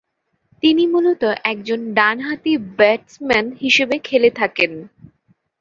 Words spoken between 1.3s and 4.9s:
একজন ডানহাতি ব্যাটসম্যান হিসেবে খেলে থাকেন।